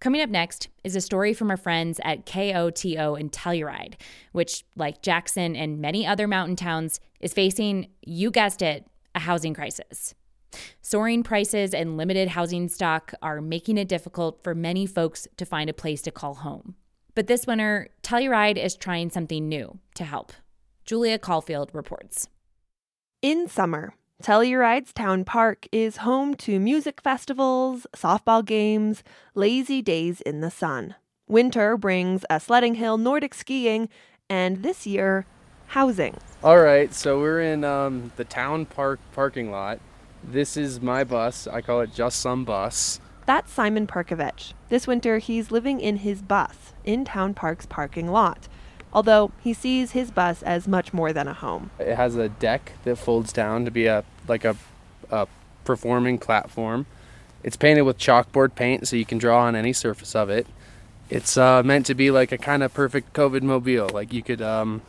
Coming 0.00 0.22
up 0.22 0.30
next 0.30 0.68
is 0.82 0.96
a 0.96 1.00
story 1.02 1.34
from 1.34 1.50
our 1.50 1.58
friends 1.58 2.00
at 2.02 2.24
KOTO 2.24 3.20
in 3.20 3.28
Telluride, 3.28 3.96
which, 4.32 4.64
like 4.74 5.02
Jackson 5.02 5.54
and 5.54 5.78
many 5.78 6.06
other 6.06 6.26
mountain 6.26 6.56
towns, 6.56 7.00
is 7.20 7.34
facing, 7.34 7.88
you 8.00 8.30
guessed 8.30 8.62
it, 8.62 8.86
a 9.14 9.20
housing 9.20 9.52
crisis. 9.52 10.14
Soaring 10.80 11.22
prices 11.22 11.74
and 11.74 11.98
limited 11.98 12.28
housing 12.28 12.66
stock 12.70 13.12
are 13.20 13.42
making 13.42 13.76
it 13.76 13.88
difficult 13.88 14.42
for 14.42 14.54
many 14.54 14.86
folks 14.86 15.28
to 15.36 15.44
find 15.44 15.68
a 15.68 15.74
place 15.74 16.00
to 16.02 16.10
call 16.10 16.36
home. 16.36 16.76
But 17.14 17.26
this 17.26 17.46
winter, 17.46 17.90
Telluride 18.02 18.56
is 18.56 18.76
trying 18.76 19.10
something 19.10 19.50
new 19.50 19.80
to 19.96 20.04
help. 20.04 20.32
Julia 20.86 21.18
Caulfield 21.18 21.70
reports. 21.74 22.26
In 23.20 23.48
summer, 23.48 23.92
Telluride's 24.22 24.92
town 24.92 25.24
park 25.24 25.66
is 25.72 25.98
home 25.98 26.34
to 26.34 26.60
music 26.60 27.00
festivals, 27.00 27.86
softball 27.96 28.44
games, 28.44 29.02
lazy 29.34 29.80
days 29.80 30.20
in 30.20 30.42
the 30.42 30.50
sun. 30.50 30.94
Winter 31.26 31.78
brings 31.78 32.26
a 32.28 32.38
sledding 32.38 32.74
hill, 32.74 32.98
Nordic 32.98 33.32
skiing, 33.32 33.88
and 34.28 34.62
this 34.62 34.86
year, 34.86 35.24
housing. 35.68 36.18
All 36.44 36.58
right, 36.58 36.92
so 36.92 37.18
we're 37.18 37.40
in 37.40 37.64
um, 37.64 38.12
the 38.16 38.24
town 38.24 38.66
park 38.66 39.00
parking 39.12 39.50
lot. 39.50 39.80
This 40.22 40.54
is 40.54 40.82
my 40.82 41.02
bus. 41.02 41.46
I 41.46 41.62
call 41.62 41.80
it 41.80 41.94
Just 41.94 42.20
Some 42.20 42.44
Bus. 42.44 43.00
That's 43.24 43.50
Simon 43.50 43.86
Perkovich. 43.86 44.52
This 44.68 44.86
winter, 44.86 45.16
he's 45.16 45.50
living 45.50 45.80
in 45.80 45.96
his 45.96 46.20
bus 46.20 46.74
in 46.84 47.06
Town 47.06 47.32
Park's 47.32 47.64
parking 47.64 48.08
lot. 48.08 48.48
Although 48.92 49.30
he 49.40 49.54
sees 49.54 49.92
his 49.92 50.10
bus 50.10 50.42
as 50.42 50.66
much 50.66 50.92
more 50.92 51.12
than 51.12 51.28
a 51.28 51.32
home. 51.32 51.70
It 51.78 51.94
has 51.94 52.16
a 52.16 52.28
deck 52.28 52.72
that 52.82 52.96
folds 52.96 53.32
down 53.32 53.64
to 53.64 53.70
be 53.70 53.86
a 53.86 54.04
like 54.30 54.46
a, 54.46 54.56
a 55.10 55.28
performing 55.64 56.16
platform. 56.16 56.86
It's 57.42 57.56
painted 57.56 57.82
with 57.82 57.98
chalkboard 57.98 58.54
paint, 58.54 58.88
so 58.88 58.96
you 58.96 59.04
can 59.04 59.18
draw 59.18 59.42
on 59.42 59.54
any 59.54 59.74
surface 59.74 60.14
of 60.16 60.30
it. 60.30 60.46
It's 61.10 61.36
uh, 61.36 61.62
meant 61.62 61.86
to 61.86 61.94
be 61.94 62.10
like 62.10 62.32
a 62.32 62.38
kind 62.38 62.62
of 62.62 62.72
perfect 62.72 63.12
COVID 63.12 63.42
mobile. 63.42 63.90
Like 63.92 64.12
you 64.12 64.22
could 64.22 64.40
um, 64.40 64.82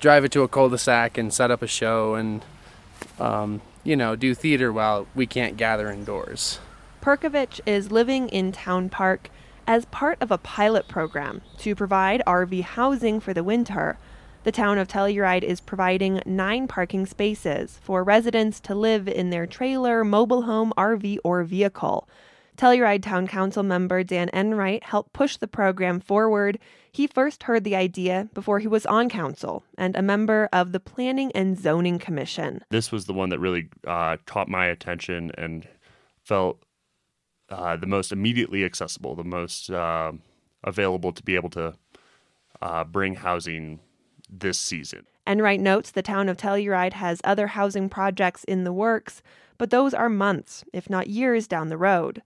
drive 0.00 0.24
it 0.24 0.32
to 0.32 0.42
a 0.42 0.48
cul-de-sac 0.48 1.18
and 1.18 1.32
set 1.32 1.50
up 1.50 1.62
a 1.62 1.66
show 1.66 2.14
and 2.14 2.42
um, 3.18 3.60
you 3.84 3.96
know 3.96 4.16
do 4.16 4.34
theater 4.34 4.72
while 4.72 5.06
we 5.14 5.26
can't 5.26 5.56
gather 5.56 5.90
indoors. 5.90 6.58
Perkovich 7.02 7.60
is 7.66 7.90
living 7.90 8.28
in 8.28 8.52
Town 8.52 8.88
Park 8.88 9.30
as 9.66 9.84
part 9.86 10.18
of 10.20 10.30
a 10.30 10.38
pilot 10.38 10.88
program 10.88 11.42
to 11.58 11.74
provide 11.74 12.22
RV 12.26 12.62
housing 12.62 13.20
for 13.20 13.32
the 13.32 13.44
winter. 13.44 13.98
The 14.42 14.52
town 14.52 14.78
of 14.78 14.88
Telluride 14.88 15.42
is 15.42 15.60
providing 15.60 16.22
nine 16.24 16.66
parking 16.66 17.04
spaces 17.04 17.78
for 17.82 18.02
residents 18.02 18.58
to 18.60 18.74
live 18.74 19.06
in 19.06 19.28
their 19.28 19.46
trailer, 19.46 20.02
mobile 20.02 20.42
home, 20.42 20.72
RV, 20.78 21.18
or 21.22 21.44
vehicle. 21.44 22.08
Telluride 22.56 23.02
Town 23.02 23.26
Council 23.26 23.62
member 23.62 24.02
Dan 24.02 24.30
Enright 24.32 24.82
helped 24.84 25.12
push 25.12 25.36
the 25.36 25.46
program 25.46 26.00
forward. 26.00 26.58
He 26.90 27.06
first 27.06 27.42
heard 27.42 27.64
the 27.64 27.76
idea 27.76 28.30
before 28.32 28.60
he 28.60 28.66
was 28.66 28.86
on 28.86 29.10
council 29.10 29.62
and 29.76 29.94
a 29.94 30.02
member 30.02 30.48
of 30.54 30.72
the 30.72 30.80
Planning 30.80 31.30
and 31.34 31.58
Zoning 31.58 31.98
Commission. 31.98 32.64
This 32.70 32.90
was 32.90 33.04
the 33.04 33.12
one 33.12 33.28
that 33.28 33.38
really 33.38 33.68
uh, 33.86 34.16
caught 34.24 34.48
my 34.48 34.66
attention 34.66 35.32
and 35.36 35.68
felt 36.24 36.62
uh, 37.50 37.76
the 37.76 37.86
most 37.86 38.10
immediately 38.10 38.64
accessible, 38.64 39.14
the 39.14 39.22
most 39.22 39.70
uh, 39.70 40.12
available 40.64 41.12
to 41.12 41.22
be 41.22 41.34
able 41.34 41.50
to 41.50 41.74
uh, 42.62 42.84
bring 42.84 43.16
housing 43.16 43.80
this 44.30 44.58
season. 44.58 45.06
Enright 45.26 45.60
notes 45.60 45.90
the 45.90 46.02
town 46.02 46.28
of 46.28 46.36
Telluride 46.36 46.94
has 46.94 47.20
other 47.24 47.48
housing 47.48 47.88
projects 47.88 48.44
in 48.44 48.64
the 48.64 48.72
works, 48.72 49.22
but 49.58 49.70
those 49.70 49.92
are 49.92 50.08
months, 50.08 50.64
if 50.72 50.88
not 50.88 51.08
years, 51.08 51.46
down 51.46 51.68
the 51.68 51.76
road. 51.76 52.22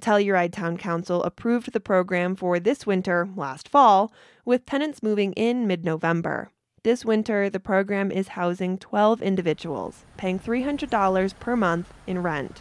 Telluride 0.00 0.52
Town 0.52 0.76
Council 0.76 1.22
approved 1.22 1.72
the 1.72 1.80
program 1.80 2.34
for 2.34 2.58
this 2.58 2.86
winter 2.86 3.28
last 3.36 3.68
fall, 3.68 4.12
with 4.44 4.66
tenants 4.66 5.02
moving 5.02 5.32
in 5.34 5.66
mid 5.66 5.84
November. 5.84 6.50
This 6.82 7.04
winter, 7.04 7.48
the 7.48 7.60
program 7.60 8.10
is 8.10 8.28
housing 8.28 8.76
12 8.76 9.22
individuals, 9.22 10.04
paying 10.16 10.38
$300 10.38 11.38
per 11.40 11.56
month 11.56 11.94
in 12.06 12.22
rent. 12.22 12.60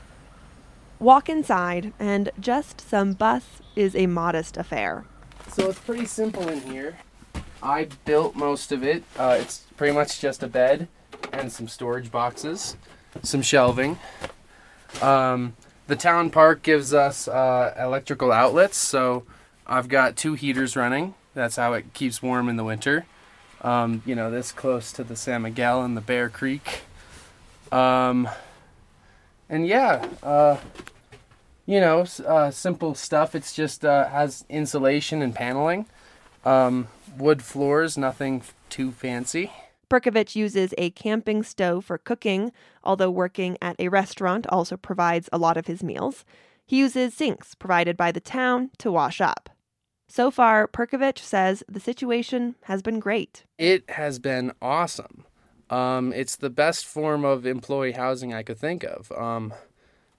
Walk 1.00 1.28
inside, 1.28 1.92
and 2.00 2.30
just 2.40 2.80
some 2.80 3.14
bus 3.14 3.62
is 3.76 3.96
a 3.96 4.08
modest 4.08 4.56
affair. 4.56 5.04
So 5.50 5.70
it's 5.70 5.80
pretty 5.80 6.06
simple 6.06 6.48
in 6.48 6.62
here. 6.62 6.98
I 7.64 7.88
built 8.04 8.36
most 8.36 8.72
of 8.72 8.84
it. 8.84 9.04
Uh, 9.18 9.38
it's 9.40 9.60
pretty 9.78 9.94
much 9.94 10.20
just 10.20 10.44
a 10.44 10.48
bed 10.48 10.88
and 11.32 11.52
some 11.52 11.68
storage 11.68 12.12
boxes, 12.12 12.76
some 13.22 13.42
shelving. 13.42 13.98
Um, 15.02 15.56
the 15.88 15.96
town 15.96 16.30
park 16.30 16.62
gives 16.62 16.94
us 16.94 17.28
uh, 17.28 17.74
electrical 17.80 18.32
outlets, 18.32 18.78
so 18.78 19.24
I've 19.66 19.88
got 19.88 20.18
two 20.18 20.34
heaters 20.34 20.76
running. 20.76 21.16
That's 21.34 21.56
how 21.56 21.74
it 21.74 21.94
keeps 21.94 22.22
warm 22.22 22.50
in 22.50 22.58
the 22.58 22.64
winter. 22.64 23.06
Um, 23.62 24.04
you 24.06 24.14
know, 24.14 24.30
this 24.30 24.52
close 24.52 24.92
to 24.94 25.04
the 25.04 25.16
San 25.16 25.42
Miguel 25.44 25.84
and 25.84 25.96
the 25.96 26.02
Bear 26.02 26.30
Creek. 26.30 26.82
Um, 27.72 28.28
and 29.50 29.66
yeah, 29.66 30.06
uh, 30.22 30.58
you 31.66 31.80
know, 31.80 32.06
uh, 32.28 32.52
simple 32.52 32.94
stuff. 32.94 33.36
It's 33.36 33.54
just 33.54 33.86
uh, 33.86 34.10
has 34.10 34.46
insulation 34.50 35.22
and 35.22 35.34
paneling, 35.34 35.86
um, 36.46 36.88
wood 37.18 37.42
floors, 37.42 37.98
nothing 37.98 38.44
too 38.70 38.92
fancy. 38.92 39.52
Perkovich 39.90 40.36
uses 40.36 40.74
a 40.78 40.90
camping 40.92 41.44
stove 41.44 41.86
for 41.86 41.98
cooking, 41.98 42.52
although 42.84 43.12
working 43.12 43.58
at 43.62 43.76
a 43.80 43.90
restaurant 43.90 44.48
also 44.48 44.76
provides 44.76 45.30
a 45.32 45.38
lot 45.38 45.58
of 45.58 45.68
his 45.68 45.84
meals. 45.84 46.26
He 46.66 46.78
uses 46.78 47.14
sinks 47.14 47.54
provided 47.54 47.96
by 47.96 48.12
the 48.12 48.20
town 48.20 48.72
to 48.80 48.92
wash 48.92 49.22
up. 49.22 49.50
So 50.08 50.32
far, 50.32 50.68
Perkovich 50.68 51.20
says 51.20 51.64
the 51.68 51.80
situation 51.80 52.56
has 52.64 52.82
been 52.82 53.00
great. 53.00 53.46
It 53.58 53.90
has 53.92 54.20
been 54.20 54.54
awesome. 54.62 55.26
Um, 55.70 56.14
it's 56.14 56.36
the 56.36 56.50
best 56.50 56.86
form 56.86 57.26
of 57.26 57.46
employee 57.46 57.94
housing 57.94 58.34
I 58.34 58.44
could 58.44 58.58
think 58.60 58.84
of. 58.84 59.12
Um, 59.12 59.54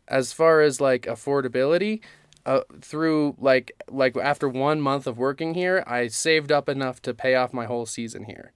as 0.09 0.33
far 0.33 0.61
as 0.61 0.81
like 0.81 1.03
affordability 1.03 2.01
uh, 2.47 2.60
through 2.81 3.34
like 3.38 3.72
like 3.88 4.16
after 4.16 4.49
one 4.49 4.81
month 4.81 5.06
of 5.06 5.19
working 5.19 5.55
here 5.55 5.82
i 5.87 6.06
saved 6.06 6.53
up 6.53 6.69
enough 6.69 7.00
to 7.03 7.15
pay 7.15 7.34
off 7.34 7.53
my 7.53 7.66
whole 7.66 7.87
season 7.87 8.25
here. 8.25 8.53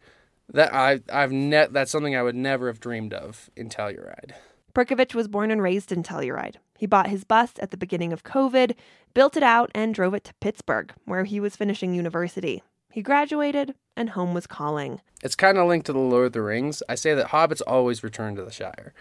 That 0.52 0.72
i 0.74 1.00
i've 1.12 1.32
net 1.32 1.72
that's 1.72 1.90
something 1.90 2.16
i 2.16 2.22
would 2.22 2.34
never 2.34 2.66
have 2.68 2.80
dreamed 2.80 3.12
of 3.12 3.50
in 3.56 3.68
telluride. 3.68 4.32
Perkovich 4.74 5.14
was 5.14 5.28
born 5.28 5.50
and 5.50 5.62
raised 5.62 5.90
in 5.90 6.02
telluride. 6.02 6.56
He 6.78 6.86
bought 6.86 7.08
his 7.08 7.24
bus 7.24 7.52
at 7.58 7.70
the 7.70 7.76
beginning 7.76 8.12
of 8.12 8.24
covid 8.24 8.74
built 9.14 9.36
it 9.36 9.42
out 9.42 9.70
and 9.74 9.94
drove 9.94 10.14
it 10.14 10.24
to 10.24 10.34
pittsburgh 10.34 10.92
where 11.04 11.24
he 11.24 11.40
was 11.40 11.56
finishing 11.56 11.94
university. 11.94 12.62
He 12.90 13.02
graduated 13.02 13.74
and 13.96 14.10
home 14.10 14.32
was 14.34 14.46
calling. 14.46 15.00
It's 15.22 15.34
kind 15.34 15.58
of 15.58 15.66
linked 15.66 15.86
to 15.86 15.92
the 15.92 15.98
lord 15.98 16.26
of 16.26 16.32
the 16.32 16.42
rings. 16.42 16.82
I 16.88 16.94
say 16.94 17.14
that 17.14 17.28
hobbits 17.28 17.62
always 17.66 18.04
return 18.04 18.36
to 18.36 18.44
the 18.44 18.52
shire 18.52 18.94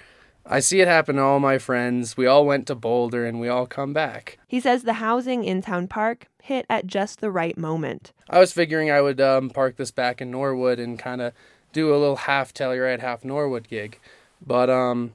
I 0.50 0.60
see 0.60 0.80
it 0.80 0.88
happen 0.88 1.18
to 1.18 1.22
all 1.22 1.40
my 1.40 1.58
friends. 1.58 2.16
We 2.16 2.26
all 2.26 2.46
went 2.46 2.68
to 2.68 2.76
Boulder 2.76 3.26
and 3.26 3.40
we 3.40 3.50
all 3.50 3.68
come 3.68 3.94
back. 3.94 4.40
He 4.48 4.60
says 4.60 4.84
the 4.84 4.94
housing 4.94 5.44
in 5.44 5.62
Town 5.62 5.88
Park 5.88 6.28
hit 6.42 6.66
at 6.70 6.88
just 6.88 7.20
the 7.20 7.32
right 7.32 7.58
moment. 7.58 8.14
I 8.30 8.40
was 8.40 8.54
figuring 8.54 8.90
I 8.90 9.02
would 9.02 9.20
um, 9.20 9.50
park 9.50 9.76
this 9.76 9.92
back 9.92 10.22
in 10.22 10.32
Norwood 10.32 10.80
and 10.80 10.98
kind 10.98 11.22
of 11.22 11.34
do 11.74 11.94
a 11.94 11.98
little 11.98 12.16
half 12.16 12.54
Telluride, 12.54 13.02
half 13.02 13.26
Norwood 13.26 13.68
gig. 13.68 14.00
But 14.46 14.70
um, 14.70 15.14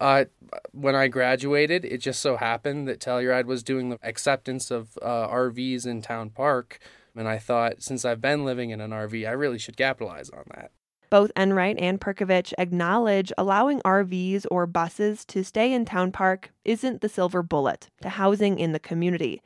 uh, 0.00 0.24
when 0.72 0.94
I 0.94 1.08
graduated, 1.08 1.84
it 1.84 1.98
just 1.98 2.20
so 2.20 2.36
happened 2.36 2.88
that 2.88 3.00
Telluride 3.00 3.46
was 3.46 3.62
doing 3.62 3.90
the 3.90 3.98
acceptance 4.02 4.70
of 4.70 4.98
uh, 5.00 5.28
RVs 5.28 5.86
in 5.86 6.02
Town 6.02 6.30
Park. 6.30 6.80
And 7.14 7.28
I 7.28 7.38
thought, 7.38 7.82
since 7.82 8.04
I've 8.04 8.20
been 8.20 8.44
living 8.44 8.70
in 8.70 8.80
an 8.80 8.90
RV, 8.90 9.26
I 9.26 9.32
really 9.32 9.58
should 9.58 9.76
capitalize 9.76 10.28
on 10.30 10.44
that. 10.54 10.70
Both 11.10 11.30
Enright 11.36 11.78
and 11.78 12.00
Perkovich 12.00 12.52
acknowledge 12.58 13.32
allowing 13.38 13.80
RVs 13.80 14.46
or 14.50 14.66
buses 14.66 15.24
to 15.26 15.44
stay 15.44 15.72
in 15.72 15.84
Town 15.84 16.12
Park 16.12 16.50
isn't 16.64 17.00
the 17.00 17.08
silver 17.08 17.42
bullet 17.42 17.90
to 18.02 18.08
housing 18.08 18.58
in 18.58 18.72
the 18.72 18.80
community. 18.80 19.42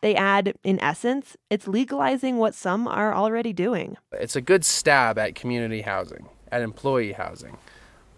They 0.00 0.16
add, 0.16 0.54
in 0.64 0.80
essence, 0.80 1.36
it's 1.48 1.68
legalizing 1.68 2.38
what 2.38 2.54
some 2.54 2.88
are 2.88 3.14
already 3.14 3.52
doing. 3.52 3.96
It's 4.12 4.34
a 4.34 4.40
good 4.40 4.64
stab 4.64 5.16
at 5.18 5.34
community 5.34 5.82
housing, 5.82 6.28
at 6.50 6.60
employee 6.60 7.12
housing. 7.12 7.56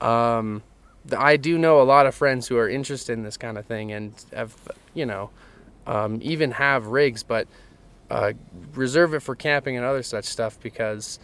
Um, 0.01 0.63
I 1.17 1.37
do 1.37 1.59
know 1.59 1.83
a 1.83 1.85
lot 1.85 2.07
of 2.07 2.15
friends 2.15 2.49
who 2.49 2.57
are 2.57 2.69
interested 2.69 3.13
in 3.13 3.23
this 3.23 3.37
kind 3.37 3.59
of 3.59 3.67
thing 3.67 3.93
and 3.93 4.15
have, 4.33 4.57
you 4.95 5.05
know, 5.05 5.31
um, 5.87 6.21
even 6.23 6.53
have 6.53 6.87
rigs, 6.87 7.23
but 7.23 7.47
uh, 8.11 8.33
reserve 8.75 9.13
it 9.13 9.21
for 9.21 9.35
camping 9.35 9.77
and 9.77 9.85
other 9.85 10.03
such 10.03 10.25
stuff 10.25 10.59
because 10.61 11.19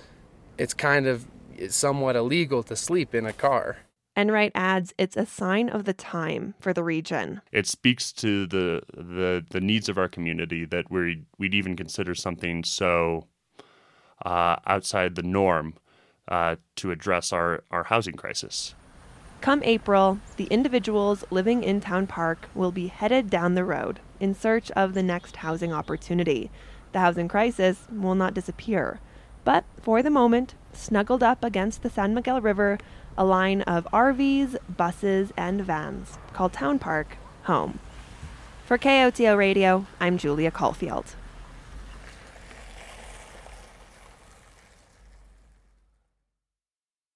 it's 0.58 0.74
kind 0.74 1.06
of 1.06 1.26
it's 1.60 1.76
somewhat 1.76 2.16
illegal 2.16 2.62
to 2.64 2.74
sleep 2.74 3.14
in 3.14 3.26
a 3.26 3.32
car. 3.32 3.76
Enright 4.16 4.52
adds 4.54 4.92
it's 4.98 5.16
a 5.16 5.24
sign 5.24 5.68
of 5.68 5.84
the 5.84 5.92
time 5.92 6.54
for 6.60 6.72
the 6.72 6.82
region. 6.82 7.40
It 7.52 7.66
speaks 7.66 8.12
to 8.14 8.46
the 8.46 8.82
the, 8.92 9.44
the 9.50 9.60
needs 9.60 9.88
of 9.88 9.98
our 9.98 10.08
community 10.08 10.64
that 10.64 10.90
we 10.90 11.22
we'd 11.38 11.54
even 11.54 11.76
consider 11.76 12.14
something 12.14 12.64
so 12.64 13.28
uh, 14.24 14.56
outside 14.66 15.14
the 15.14 15.22
norm 15.22 15.74
uh, 16.28 16.56
to 16.76 16.90
address 16.90 17.32
our, 17.32 17.64
our 17.70 17.84
housing 17.84 18.14
crisis. 18.14 18.74
Come 19.40 19.62
April, 19.64 20.18
the 20.36 20.44
individuals 20.44 21.24
living 21.30 21.64
in 21.64 21.80
Town 21.80 22.06
Park 22.06 22.50
will 22.54 22.72
be 22.72 22.88
headed 22.88 23.30
down 23.30 23.54
the 23.54 23.64
road 23.64 24.00
in 24.18 24.34
search 24.34 24.70
of 24.72 24.92
the 24.92 25.02
next 25.02 25.36
housing 25.36 25.72
opportunity. 25.72 26.50
The 26.92 27.00
housing 27.00 27.28
crisis 27.28 27.86
will 27.90 28.14
not 28.14 28.34
disappear. 28.34 29.00
But 29.44 29.64
for 29.80 30.02
the 30.02 30.10
moment, 30.10 30.54
snuggled 30.72 31.22
up 31.22 31.44
against 31.44 31.82
the 31.82 31.90
San 31.90 32.14
Miguel 32.14 32.40
River, 32.40 32.78
a 33.16 33.24
line 33.24 33.62
of 33.62 33.88
RVs, 33.92 34.56
buses, 34.76 35.32
and 35.36 35.62
vans 35.62 36.18
called 36.32 36.52
Town 36.52 36.78
Park 36.78 37.16
home. 37.44 37.78
For 38.66 38.78
KOTO 38.78 39.36
Radio, 39.36 39.86
I'm 39.98 40.18
Julia 40.18 40.50
Caulfield. 40.50 41.16